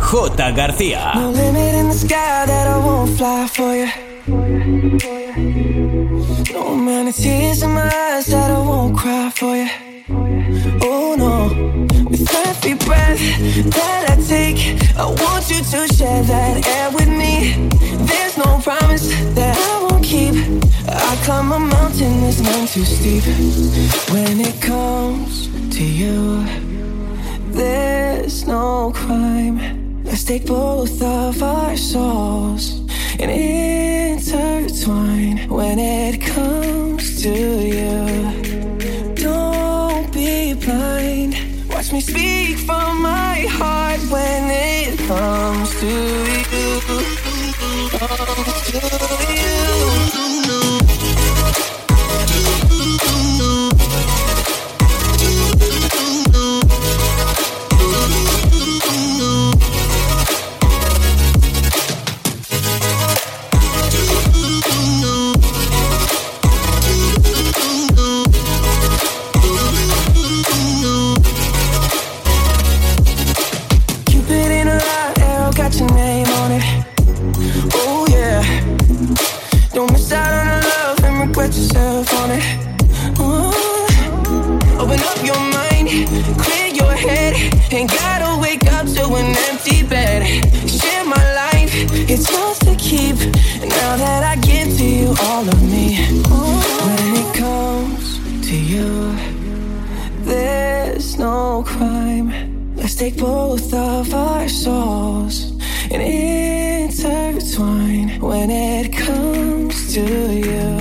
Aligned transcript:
J. 0.00 0.52
García. 0.52 1.12
No 1.14 1.30
limit 1.30 1.74
in 1.74 1.88
the 1.88 1.94
sky 1.94 2.46
that 2.46 2.66
I 2.66 2.78
won't 2.78 3.10
fly 3.18 3.46
for 3.48 3.74
you. 3.74 3.88
No 6.54 6.72
amount 6.72 7.08
of 7.08 7.16
tears 7.16 7.62
in 7.62 7.70
my 7.70 7.82
eyes 7.82 8.26
that 8.26 8.50
I 8.50 8.58
won't 8.58 8.96
cry 8.96 9.30
for 9.34 9.54
you. 9.56 9.68
Oh 10.82 11.14
no, 11.16 11.48
with 12.08 12.34
every 12.46 12.74
breath 12.74 13.20
that 13.76 14.10
I 14.10 14.16
take, 14.26 14.80
I 14.96 15.04
want 15.06 15.50
you 15.50 15.62
to 15.62 15.94
share 15.94 16.22
that 16.22 16.66
air 16.66 16.90
with 16.92 17.08
me. 17.08 17.68
There's 18.06 18.36
no 18.38 18.60
promise 18.62 19.08
that 19.34 19.56
I 19.56 19.82
won't 19.84 20.04
keep. 20.04 20.34
I 20.88 21.16
climb 21.24 21.52
a 21.52 21.58
mountain 21.58 22.20
that's 22.22 22.40
none 22.40 22.66
too 22.66 22.84
steep. 22.84 23.24
When 24.12 24.40
it 24.40 24.60
comes 24.62 25.48
to 25.76 25.84
you, 25.84 26.44
there's 27.52 28.46
no 28.46 28.92
crime. 28.94 29.77
Let's 30.08 30.24
take 30.24 30.46
both 30.46 31.02
of 31.02 31.42
our 31.42 31.76
souls 31.76 32.80
and 33.20 33.30
intertwine. 33.30 35.46
When 35.50 35.78
it 35.78 36.22
comes 36.22 37.20
to 37.22 37.28
you, 37.28 39.12
don't 39.14 40.10
be 40.10 40.54
blind. 40.54 41.36
Watch 41.68 41.92
me 41.92 42.00
speak 42.00 42.56
from 42.58 43.02
my 43.02 43.46
heart 43.50 44.00
when 44.10 44.50
it 44.50 44.98
comes 45.06 45.78
to 45.80 45.86
you. 46.54 46.80
Comes 47.98 48.70
to 48.70 48.78
you. 50.22 50.27
Take 102.98 103.16
both 103.16 103.72
of 103.72 104.12
our 104.12 104.46
souls 104.48 105.52
and 105.92 106.02
intertwine 106.02 108.08
when 108.20 108.50
it 108.50 108.92
comes 108.92 109.94
to 109.94 110.02
you. 110.34 110.76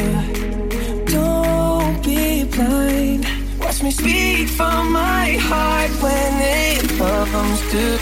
Don't 1.05 2.03
be 2.03 2.43
blind. 2.45 3.27
Watch 3.59 3.83
me 3.83 3.91
speak 3.91 4.49
from 4.49 4.91
my 4.91 5.33
heart 5.33 5.91
when 6.01 6.41
it 6.41 6.89
comes 6.97 7.61
to 7.71 7.99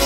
you. 0.00 0.05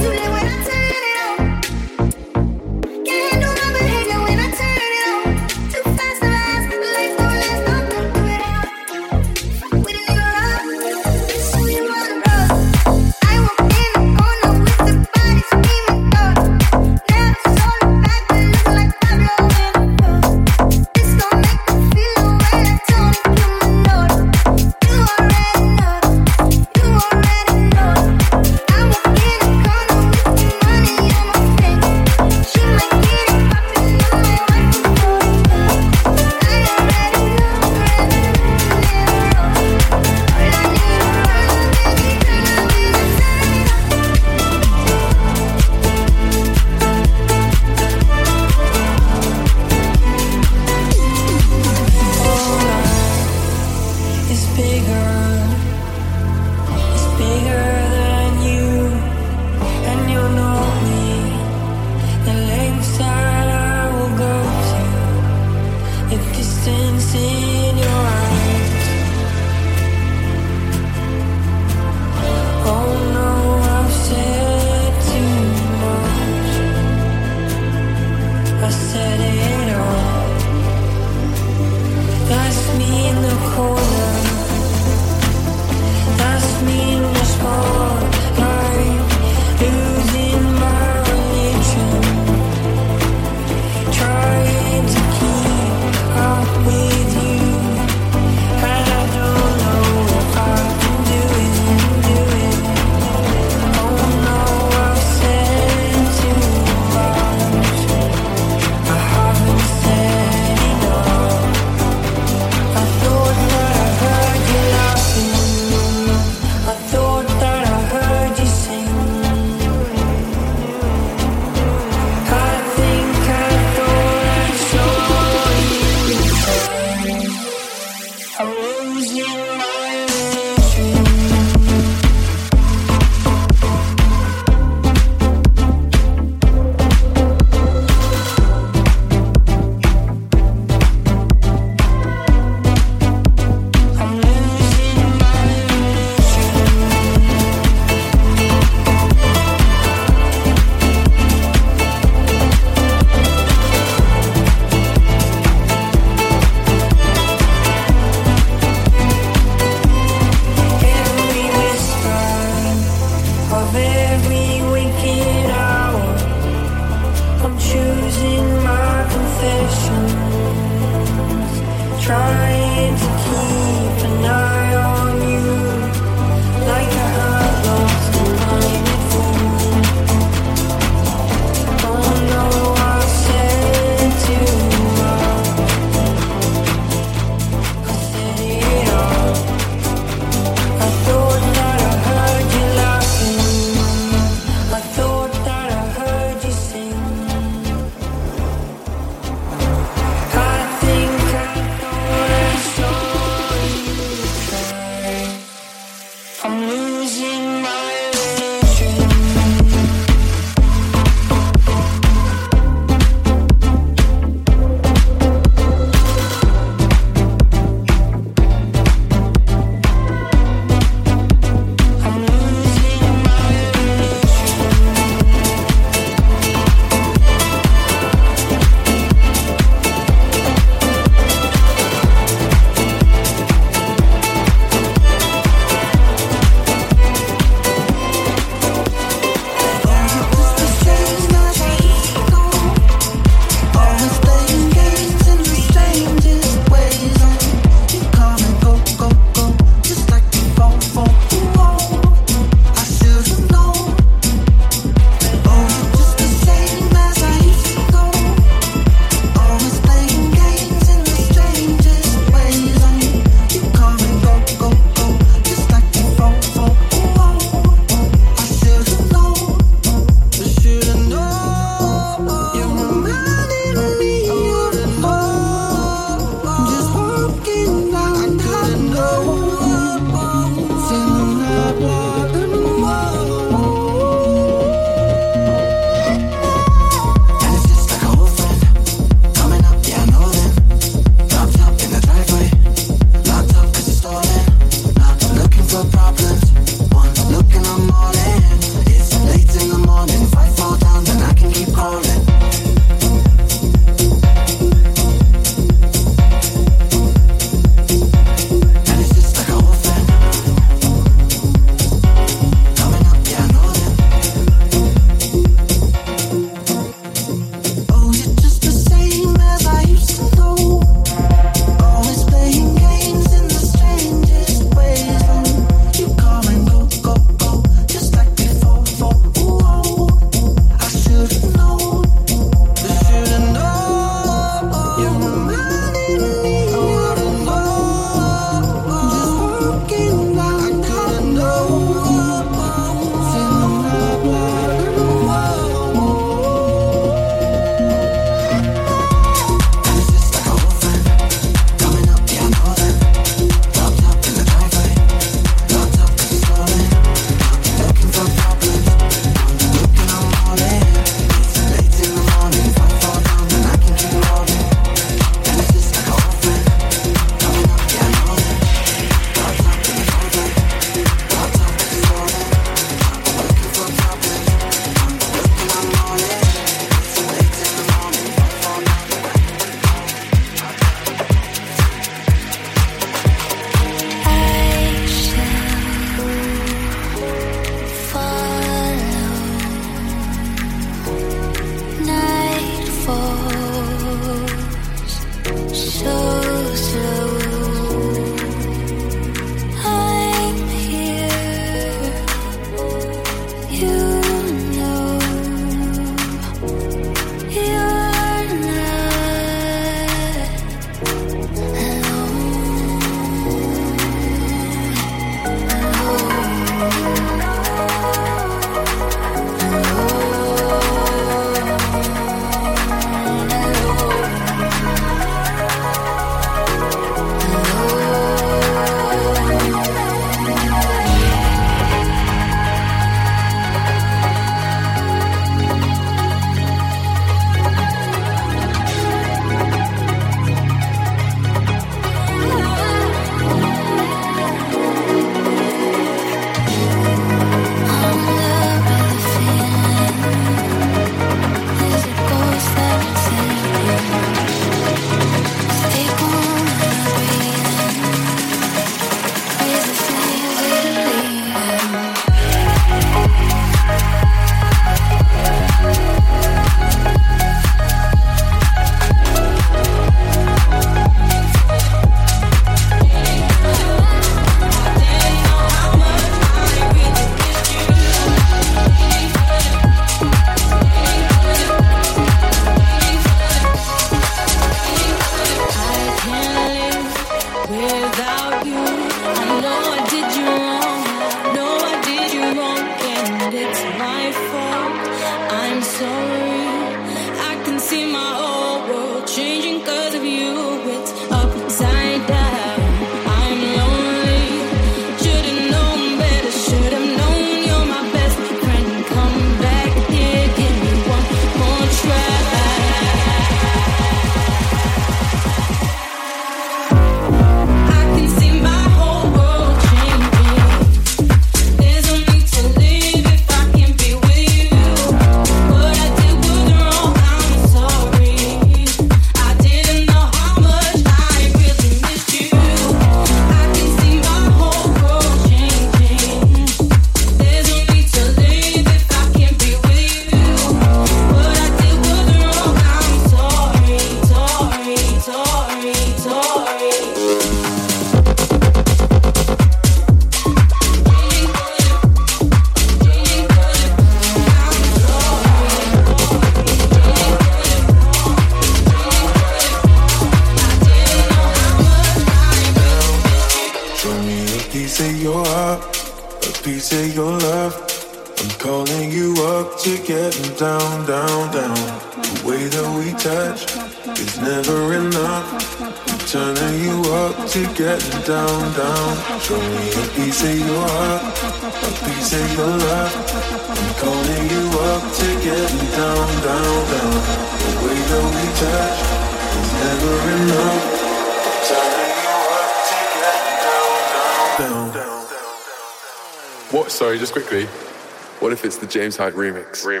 James 598.91 599.15
Hype 599.15 599.33
remix. 599.35 599.85
Remix. 599.85 600.00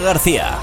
García. 0.00 0.61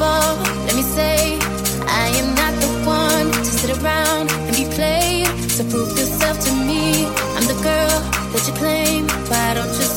all, 0.00 0.36
let 0.66 0.74
me 0.74 0.82
say, 0.82 1.38
I 1.86 2.08
am 2.20 2.34
not 2.34 2.54
the 2.60 2.70
one 2.86 3.30
to 3.32 3.44
sit 3.44 3.70
around 3.78 4.30
and 4.30 4.56
be 4.56 4.64
played. 4.74 5.28
So 5.50 5.62
prove 5.70 5.96
yourself 5.98 6.40
to 6.46 6.52
me. 6.52 7.06
I'm 7.36 7.46
the 7.46 7.60
girl 7.62 8.00
that 8.32 8.42
you 8.46 8.54
claim. 8.54 9.06
Why 9.28 9.54
don't 9.54 9.72
you? 9.80 9.93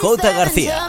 J. 0.00 0.32
García. 0.32 0.88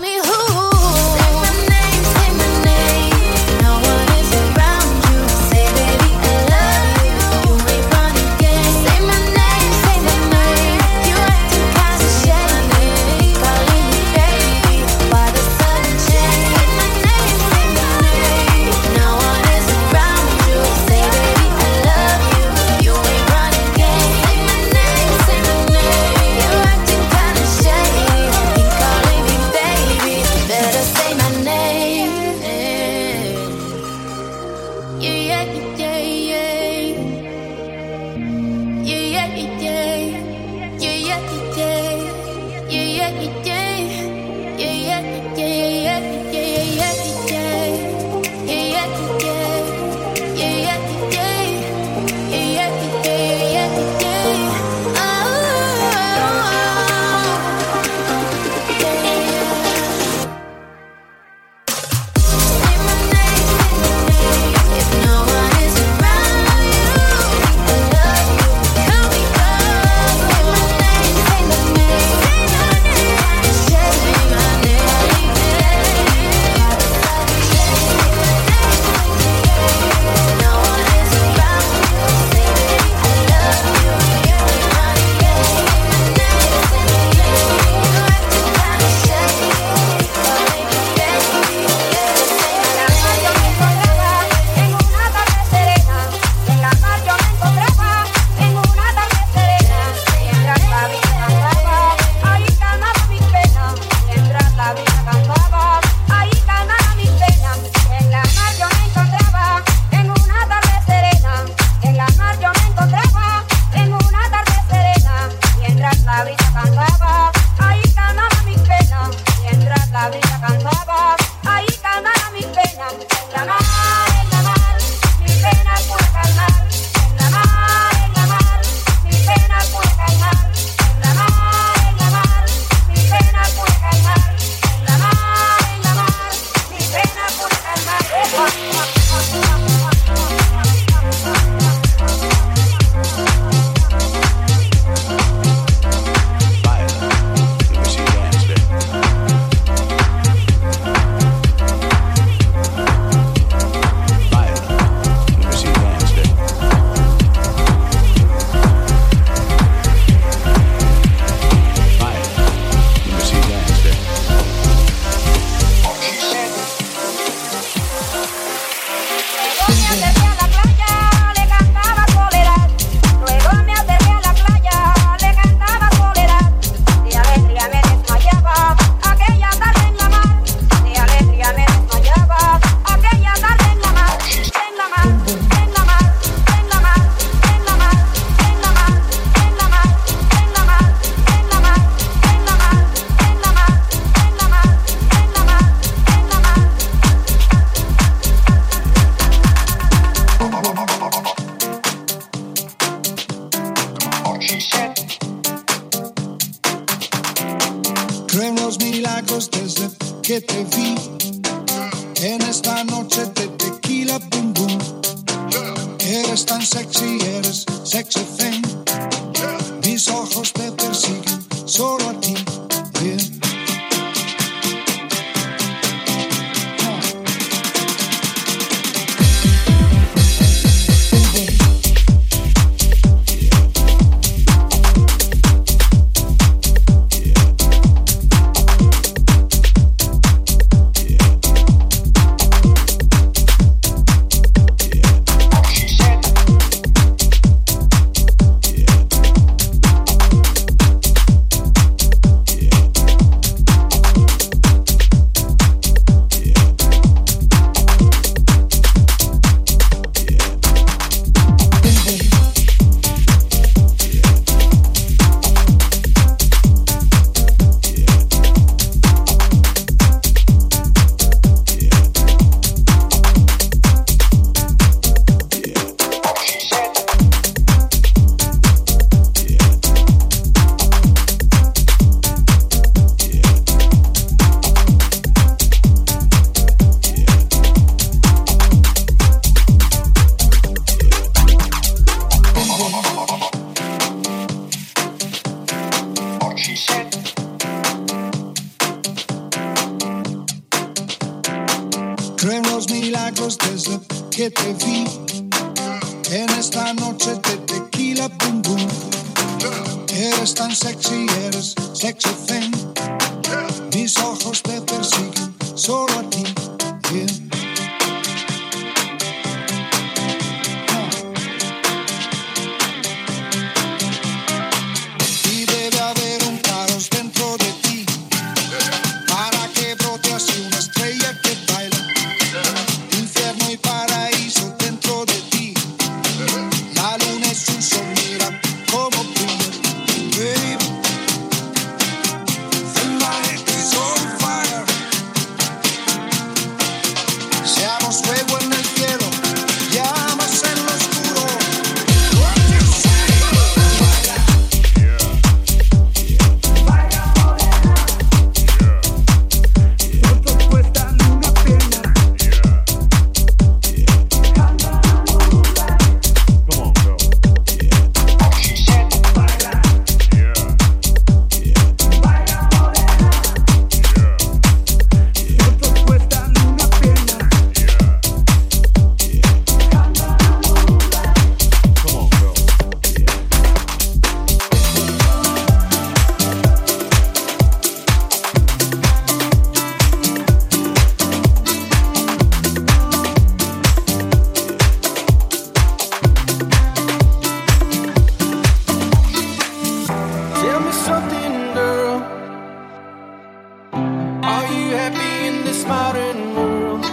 and 406.32 407.03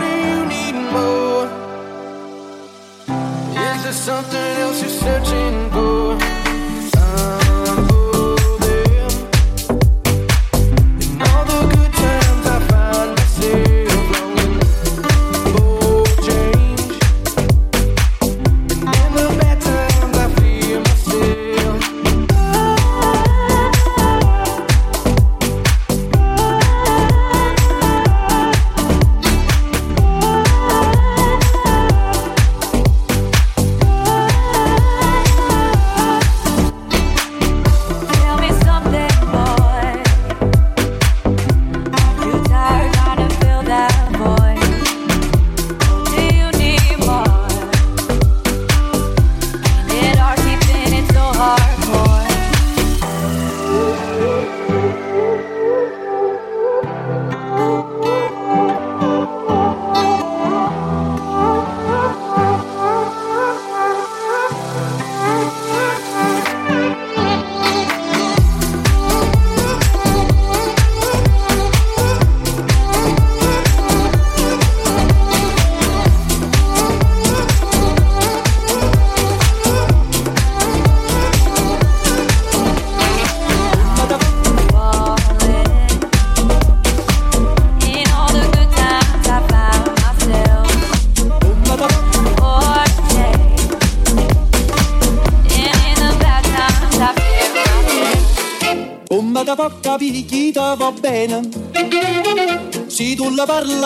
do 0.00 0.12
you 0.30 0.46
need 0.46 0.74
more? 0.92 1.46
Is 3.66 3.82
there 3.84 3.92
something 3.92 4.50
else 4.62 4.80
you're 4.82 4.90
searching 4.90 5.70
for? 5.70 5.77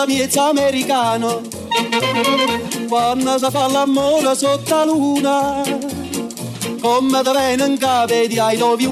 la 0.02 0.08
miezza 0.08 0.48
americano 0.48 1.42
quando 2.88 3.38
si 3.38 3.50
fa 3.50 3.68
l'amore 3.68 4.34
sotto 4.34 4.74
la 4.74 4.84
luna 4.84 5.62
come 6.80 7.22
da 7.22 7.32
vengono 7.32 7.70
in 7.70 7.78
capo 7.78 8.12
di 8.26 8.36
I 8.36 8.56
love 8.56 8.82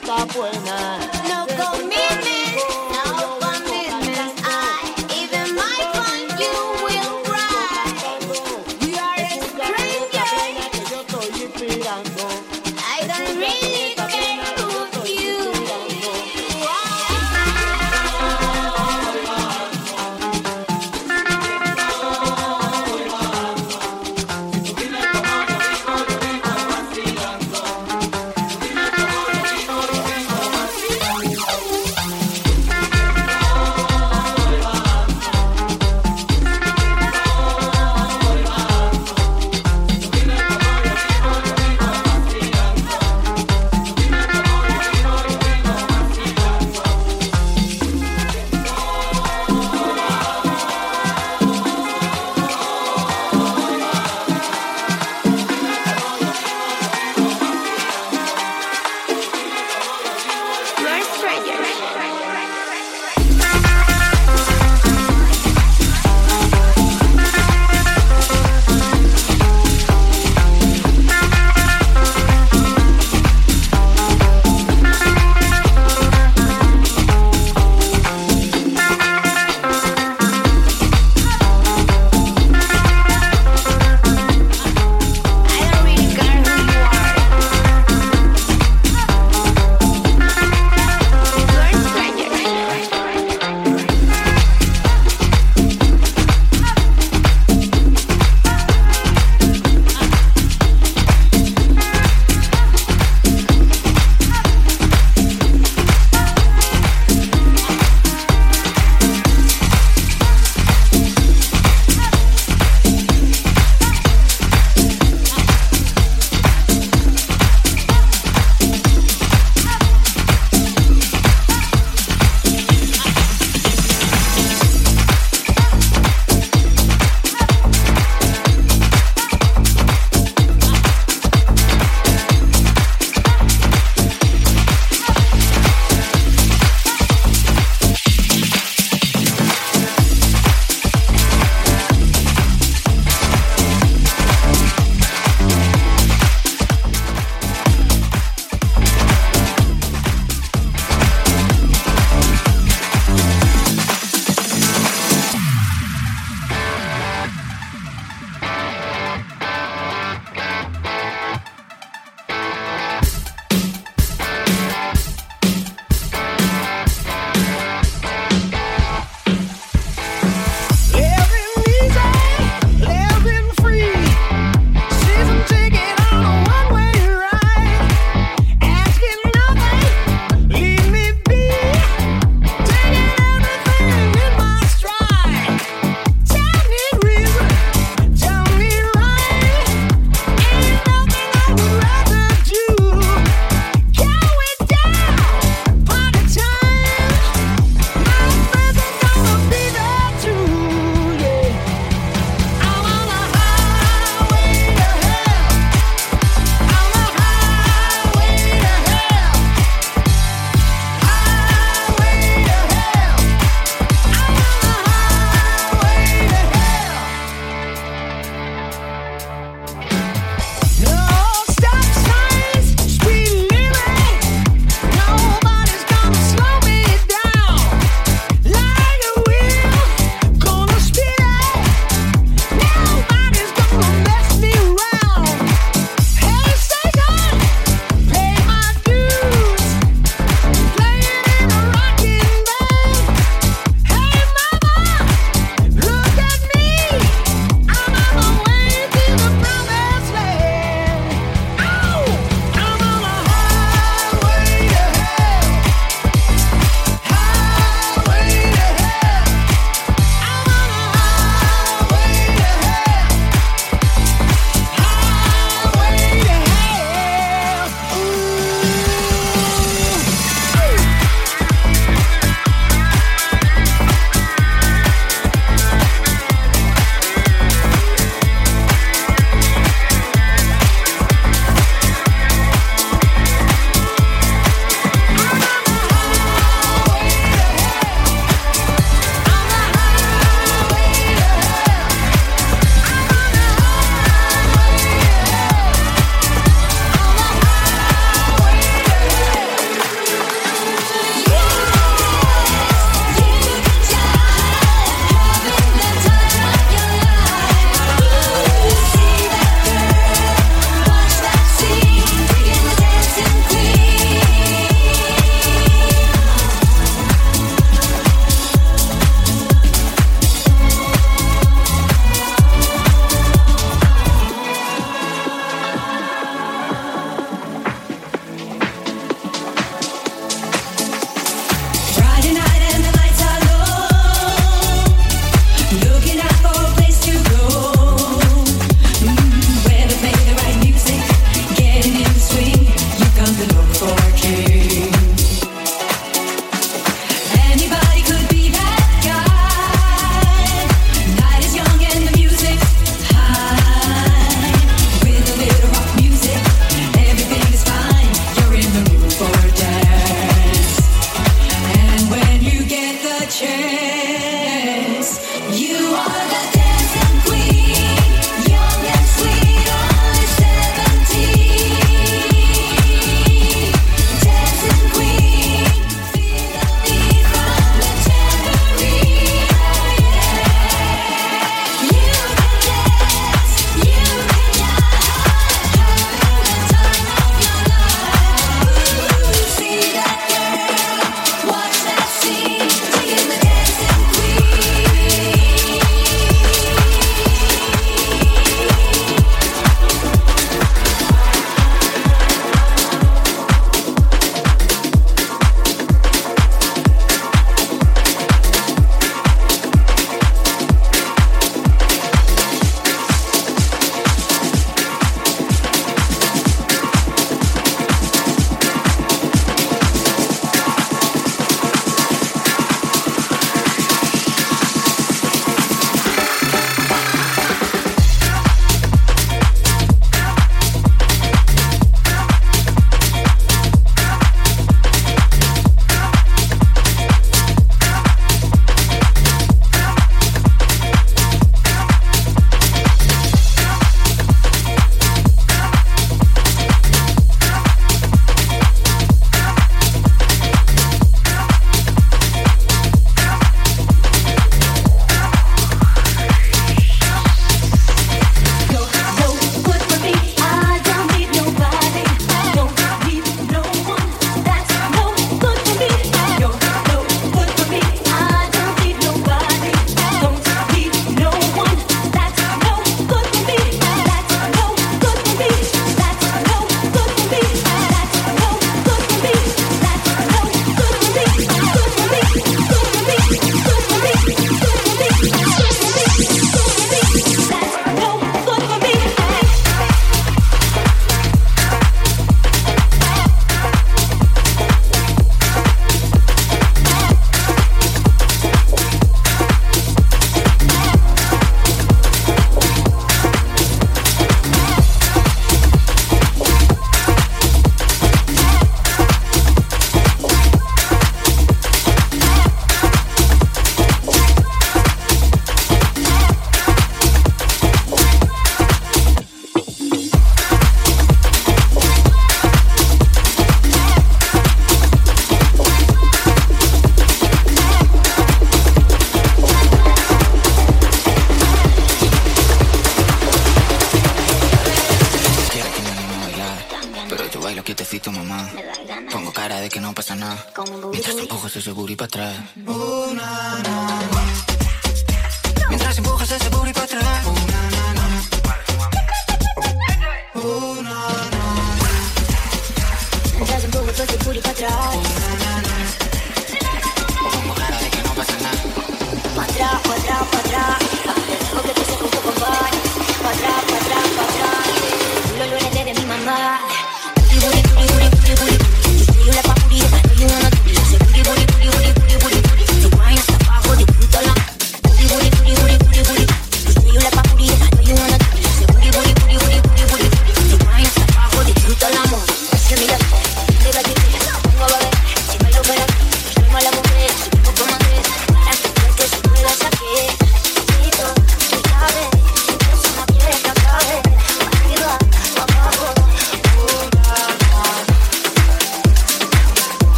está 0.00 0.24
buena. 0.26 0.98
No 1.28 1.46
commitment, 1.56 2.47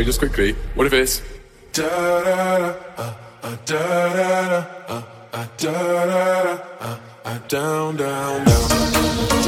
sorry, 0.00 0.04
just 0.06 0.18
quickly. 0.18 0.52
What 0.74 0.86
if 0.86 0.92
it's 0.92 1.22
da 1.72 1.88
da 2.24 2.74
da 3.66 3.66
da 3.66 4.14
da 4.48 5.02
da 5.58 5.76
da 7.48 7.92
da 7.92 8.44
da. 8.44 9.39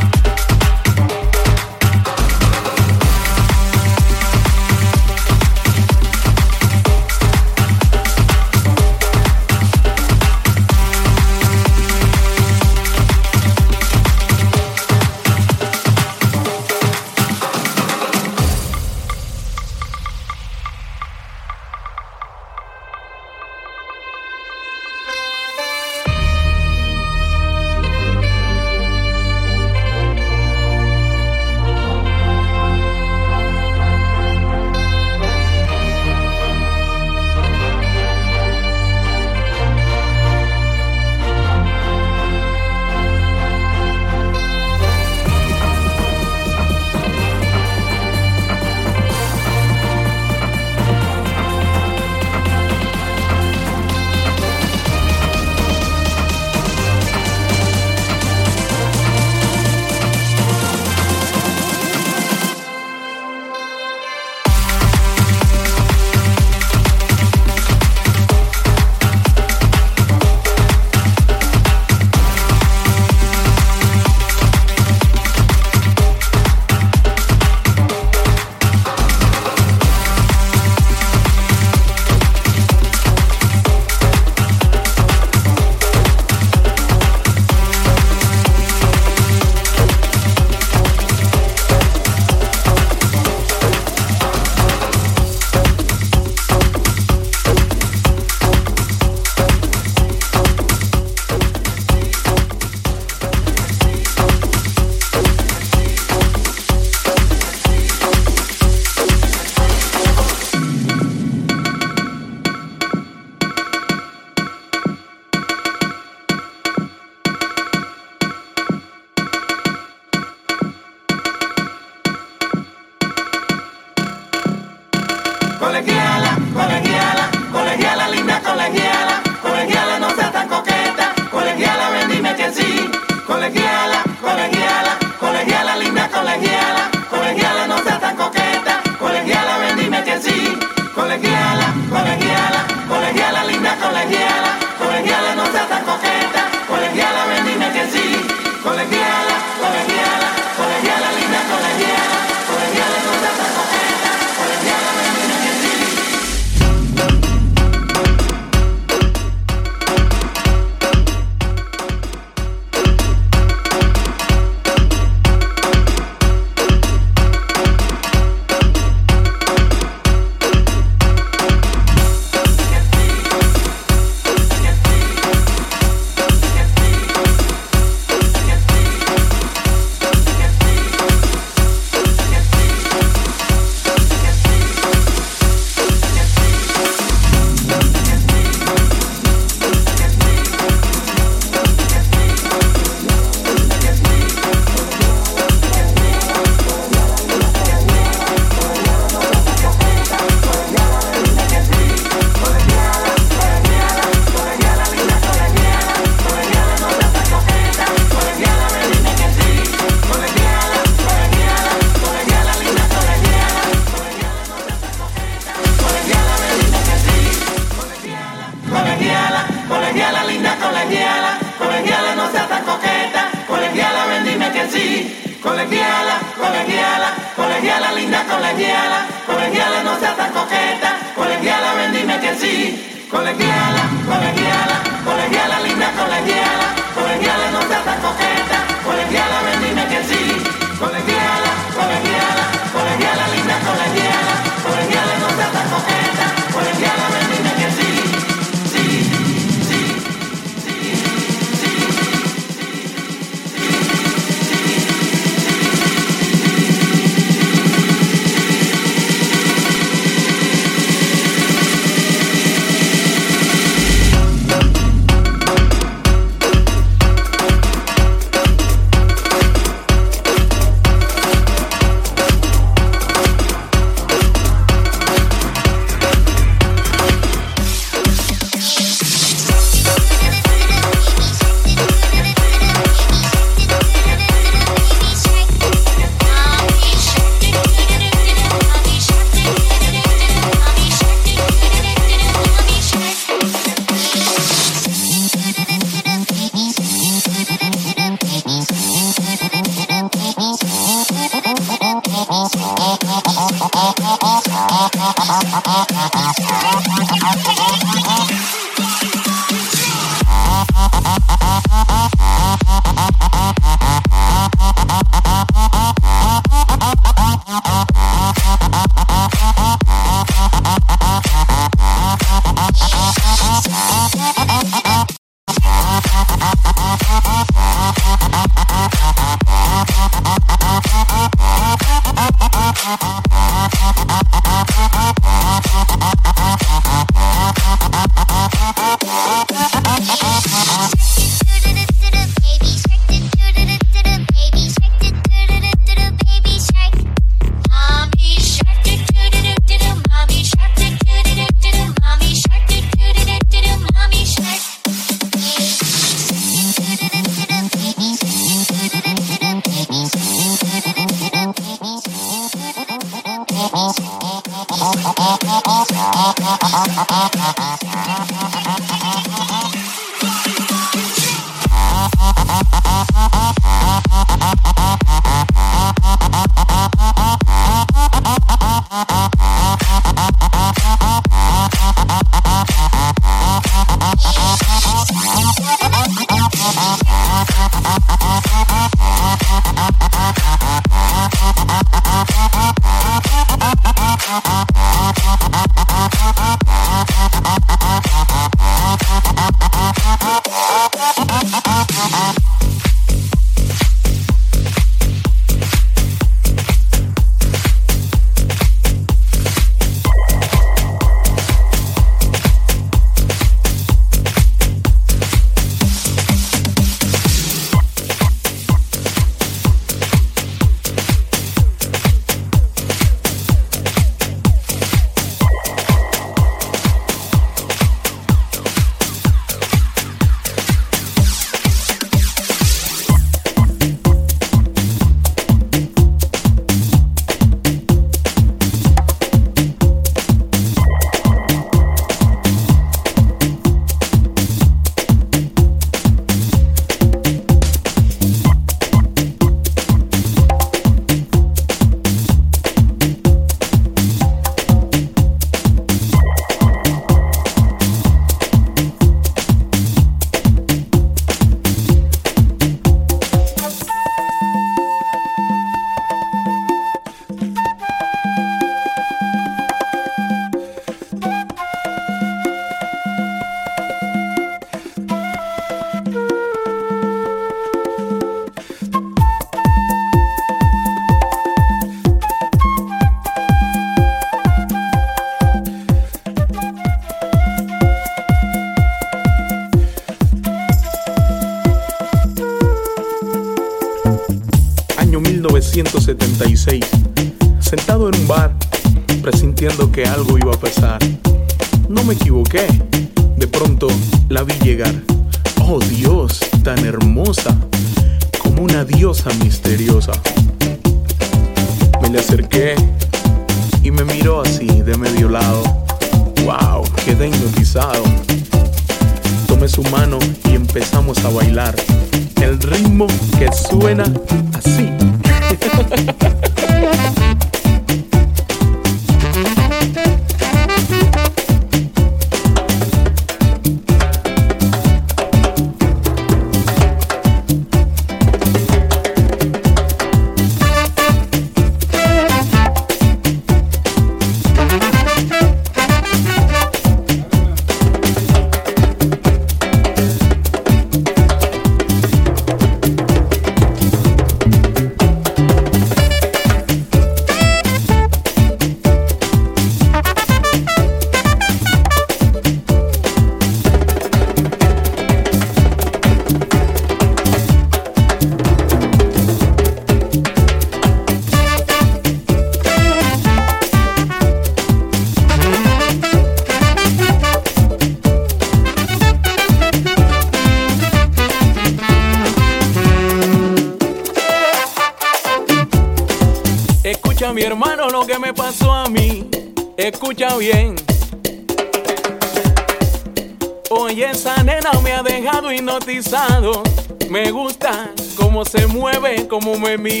Cómo 599.71 599.83
me 599.83 600.00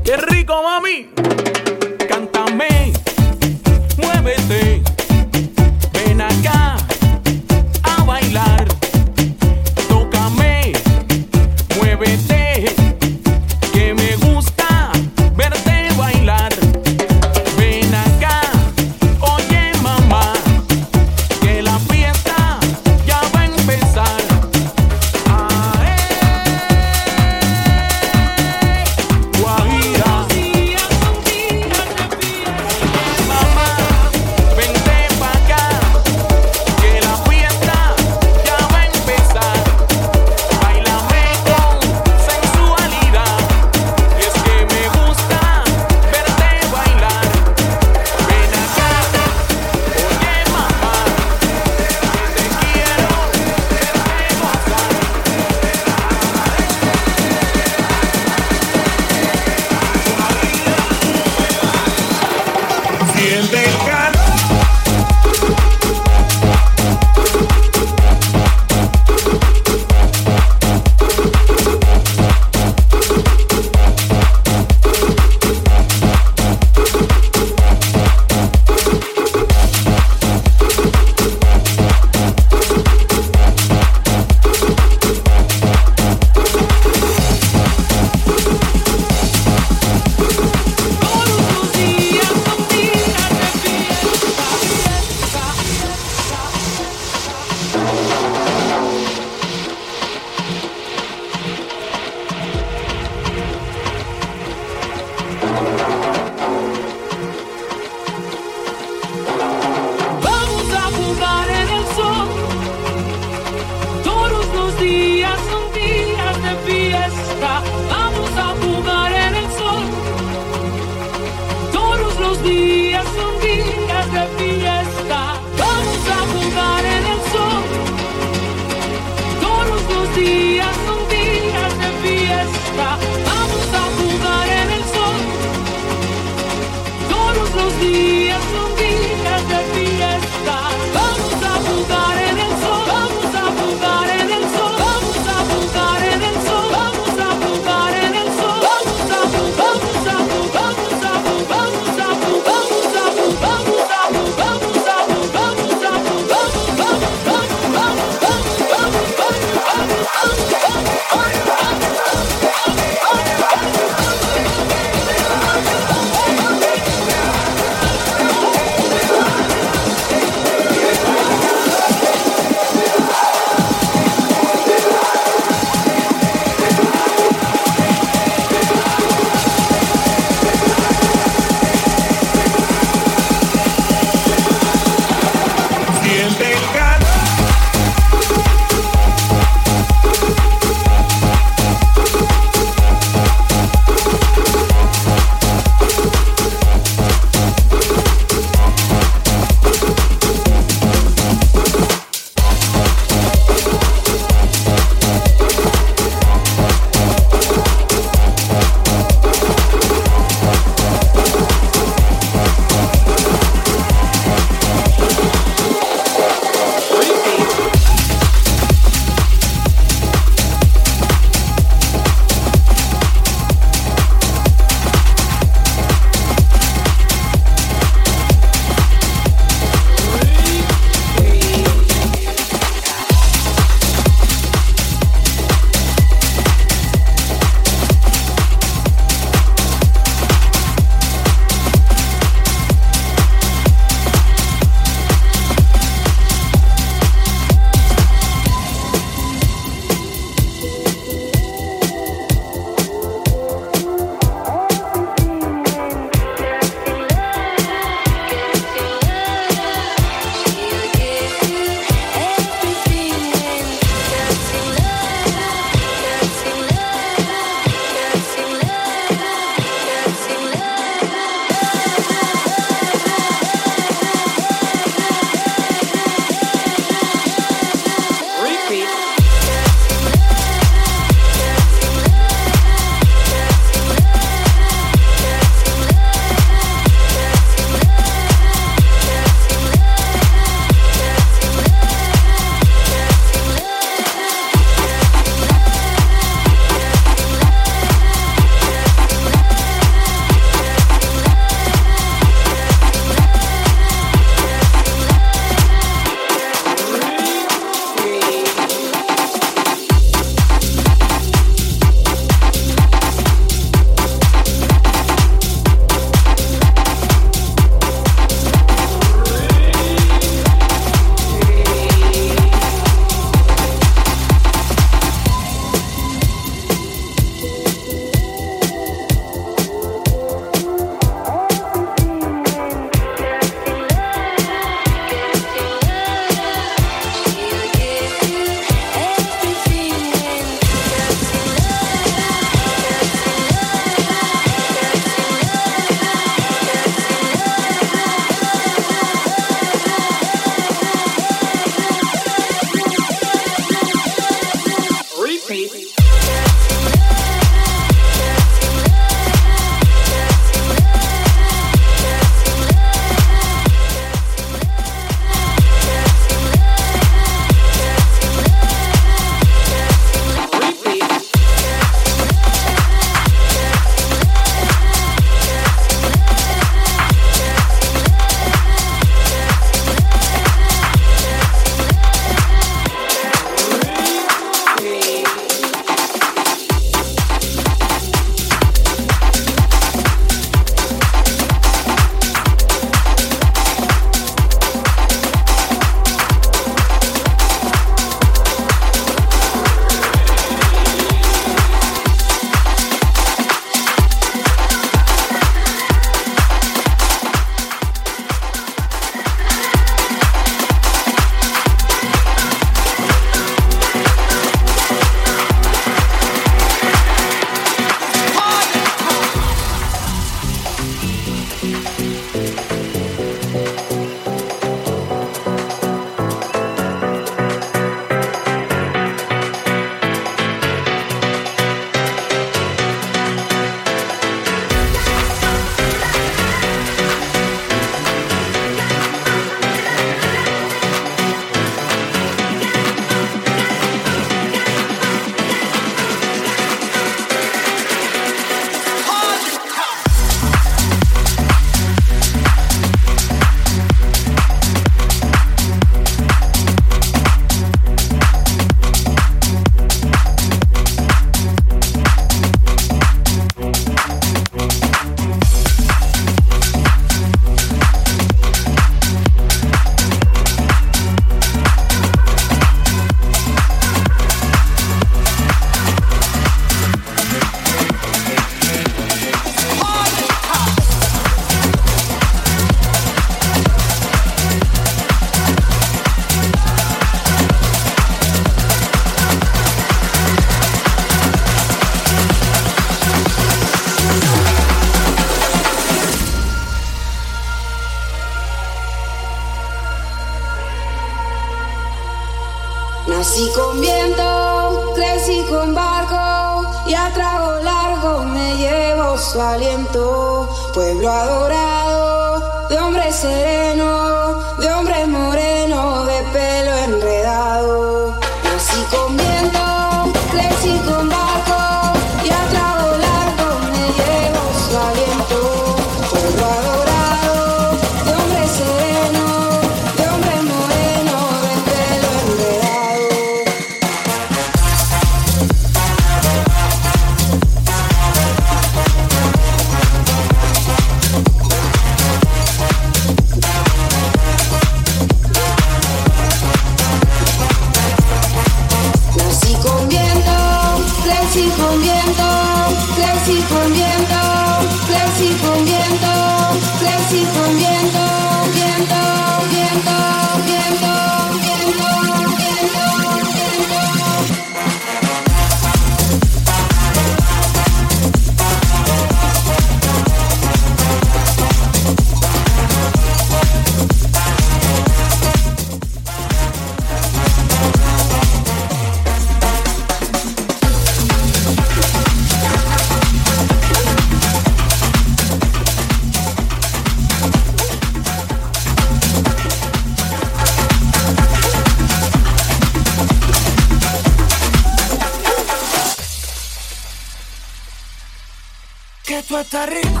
Esto 599.30 599.42
está 599.42 599.66
rico, 599.66 600.00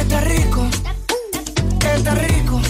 está 0.00 0.20
rico, 0.22 0.66
está 1.94 2.14
rico. 2.14 2.60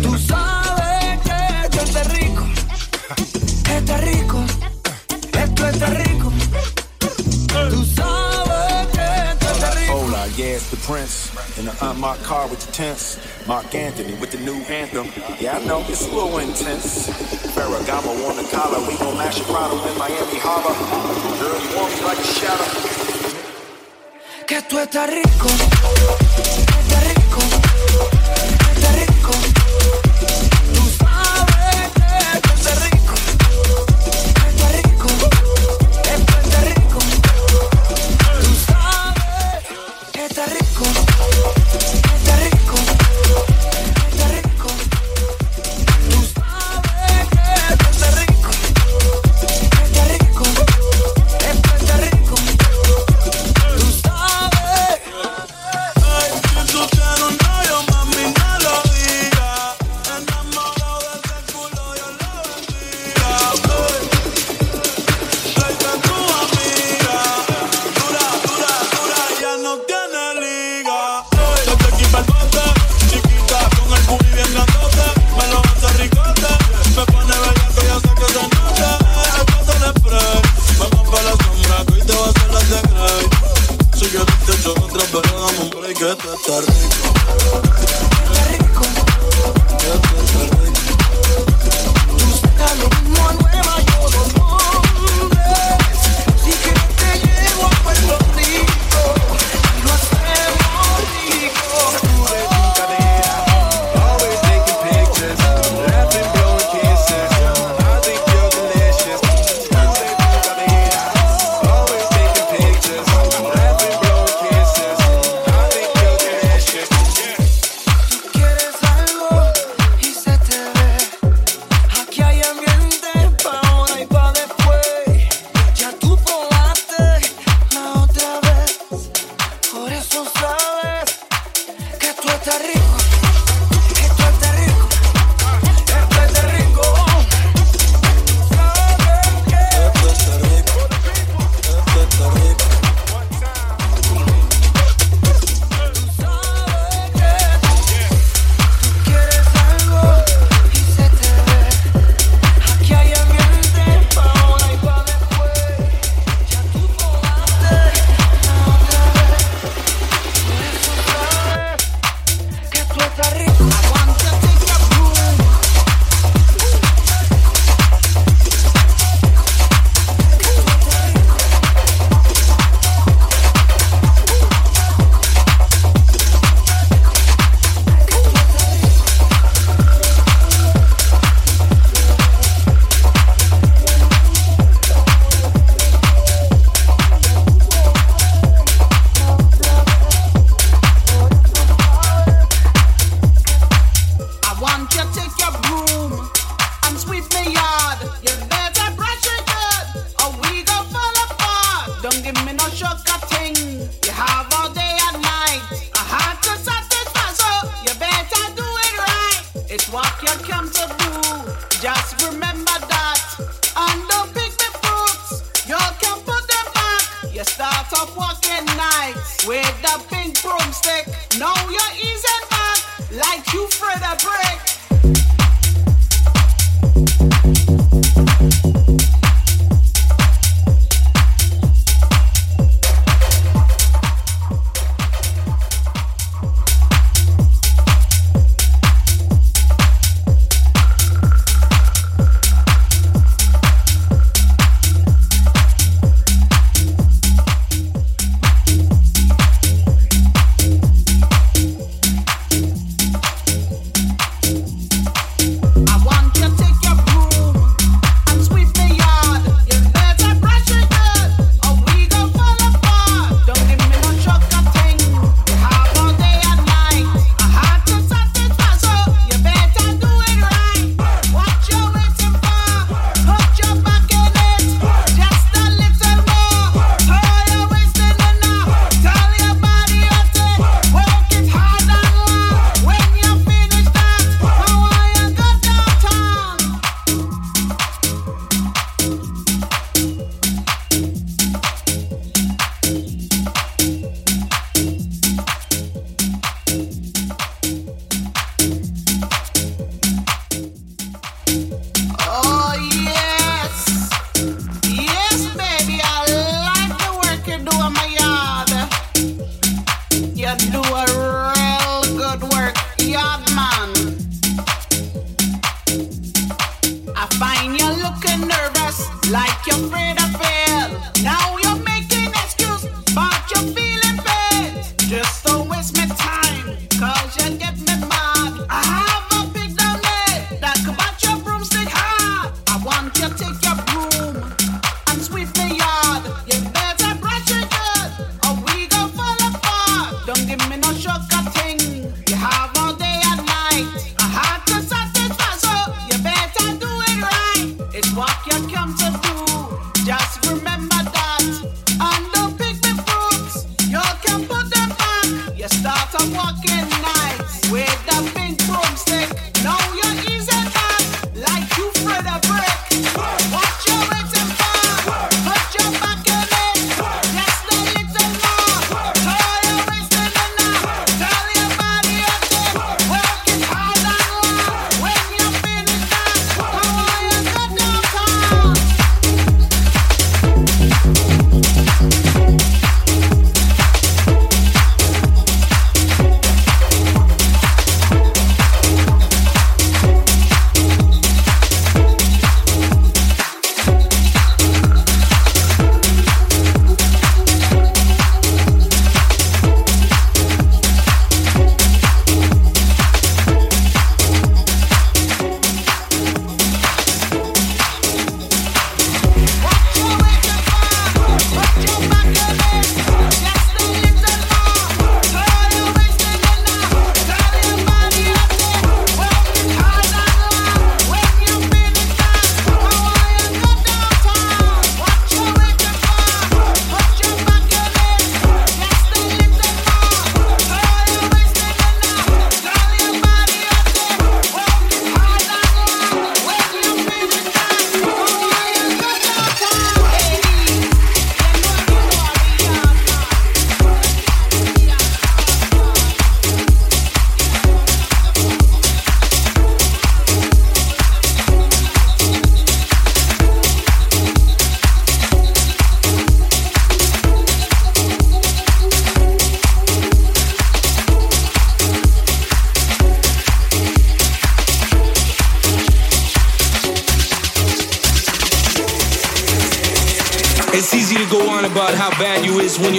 Tú 0.00 0.16
sabes 0.16 1.20
que 1.20 1.36
esto 1.64 1.80
está 1.82 2.04
rico, 2.04 2.46
está 3.68 3.96
rico, 3.98 4.42
esto 5.34 5.68
está 5.68 5.86
rico. 5.90 6.32
Tú 7.68 7.84
sabes 7.84 8.86
que 8.90 9.04
esto 9.32 9.50
está 9.52 9.70
rico. 9.74 9.92
Hola, 9.92 10.26
yeah, 10.28 10.56
it's 10.56 10.70
the 10.70 10.78
prince. 10.78 11.28
In 11.58 11.66
the 11.66 11.72
uh, 11.84 11.92
unmarked 11.92 12.24
car 12.24 12.48
with 12.48 12.64
the 12.64 12.72
tents. 12.72 13.18
Marc 13.46 13.74
Anthony 13.74 14.14
with 14.14 14.30
the 14.30 14.38
new 14.38 14.64
anthem. 14.72 15.12
Yeah, 15.38 15.58
I 15.58 15.64
know 15.66 15.84
it's 15.90 16.06
a 16.06 16.10
little 16.10 16.38
intense. 16.38 17.10
Ferragamo 17.52 18.16
on 18.26 18.36
the 18.36 18.48
collar. 18.50 18.80
We 18.88 18.96
gon' 18.96 19.18
mash 19.18 19.40
a 19.40 19.44
bottle 19.52 19.76
in 19.86 19.98
Miami 19.98 20.38
Harbor. 20.40 20.72
Girl, 21.38 21.60
you 21.60 21.76
want 21.76 21.94
me 21.94 22.00
like 22.02 22.18
a 22.18 22.24
shadow? 22.24 23.09
que 24.50 24.62
tú 24.62 24.80
estás 24.80 25.08
rico, 25.08 25.46
estás 26.80 27.04
rico, 27.14 27.40
estás 28.74 28.96
rico. 28.96 29.59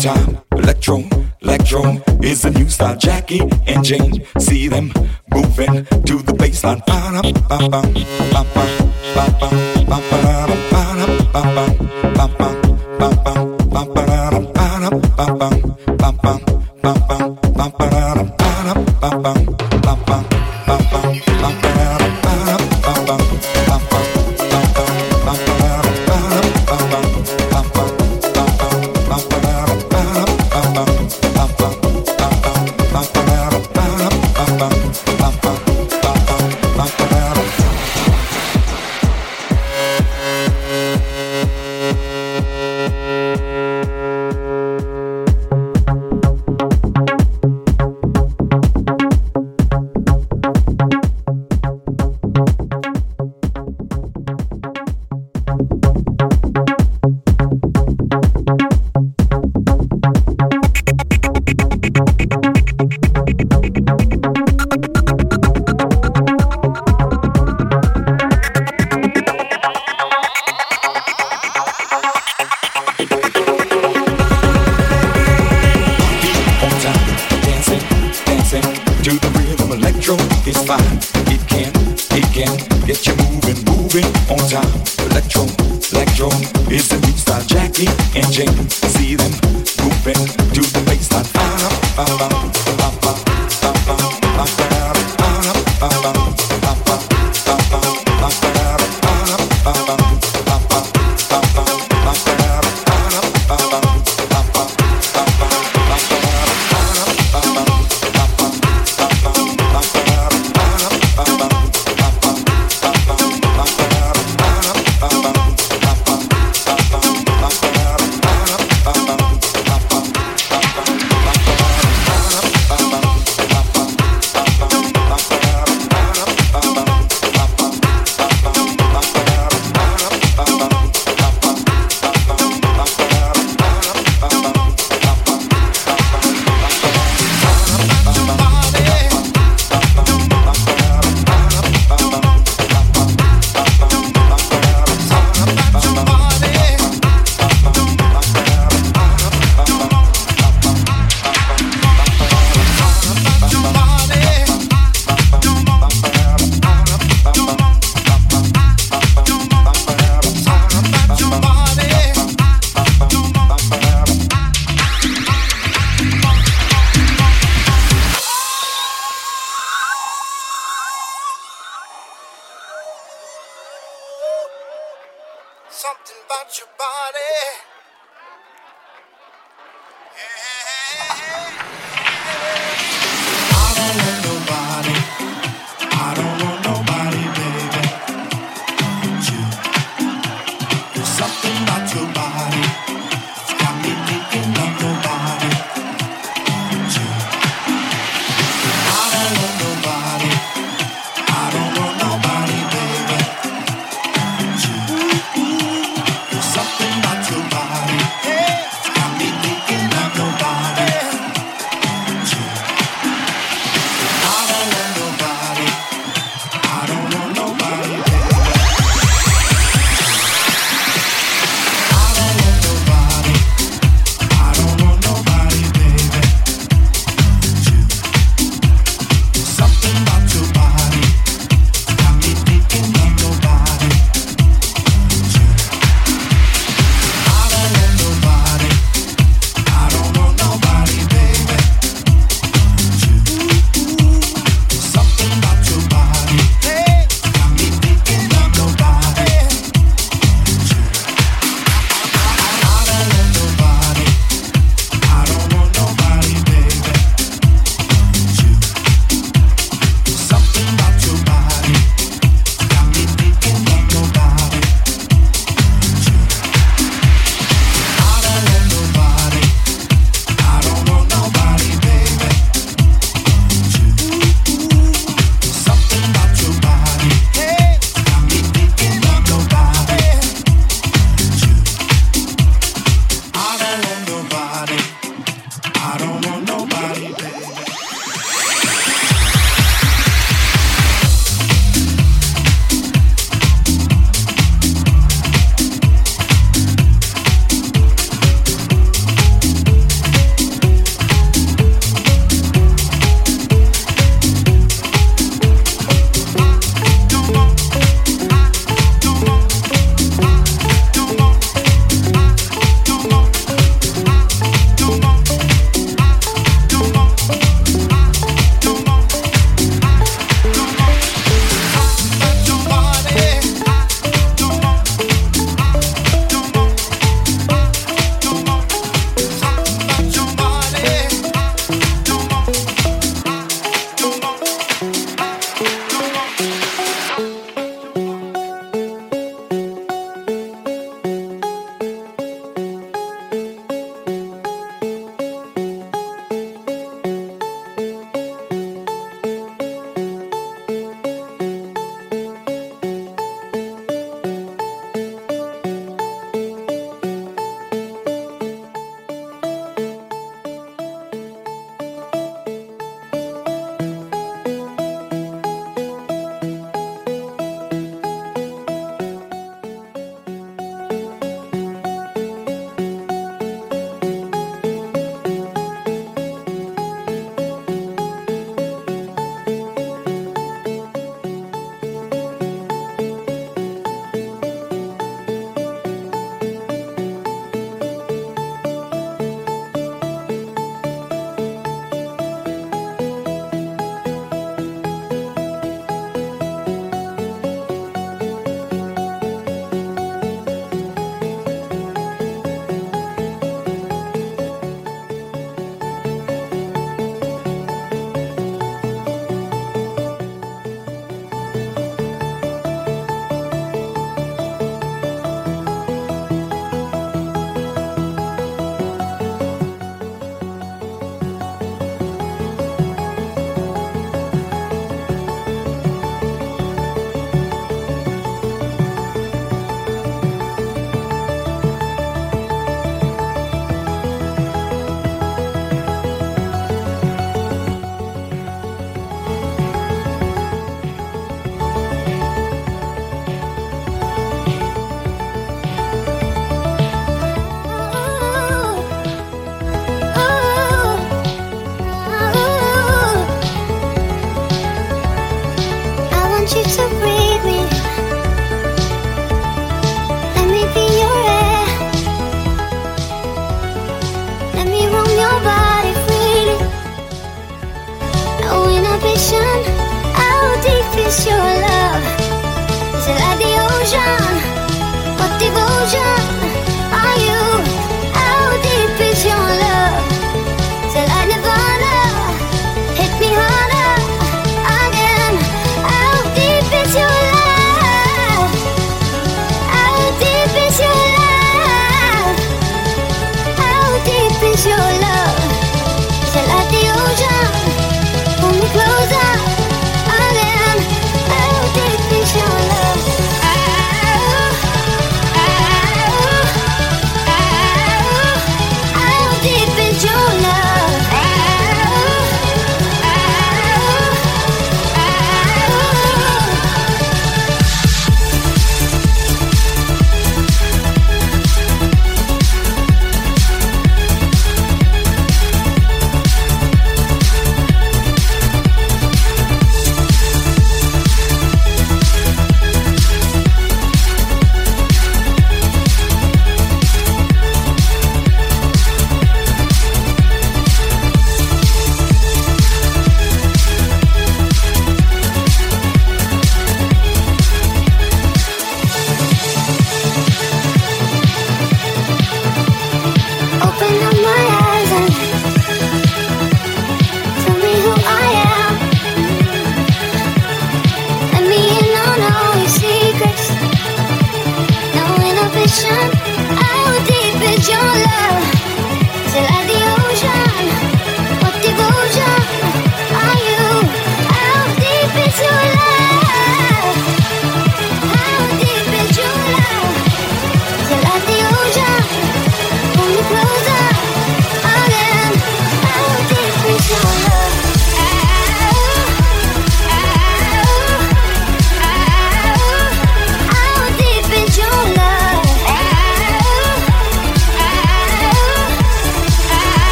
time. 0.00 0.38
Electro, 0.52 1.04
electro 1.42 1.82
is 2.22 2.42
the 2.42 2.50
new 2.50 2.68
style. 2.70 2.96
Jackie 2.96 3.42
and 3.66 3.84
Jane, 3.84 4.24
see 4.38 4.66
them 4.66 4.92
moving 5.32 5.84
to 6.08 6.22
the 6.22 6.32
baseline. 6.32 6.84
Ba-da, 6.86 7.20
ba-ba, 7.48 7.82
ba-ba, 8.32 8.64
ba-ba, 9.14 9.50
ba-ba, 9.86 10.49